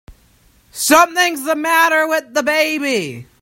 [0.71, 3.27] Something's the matter with the baby!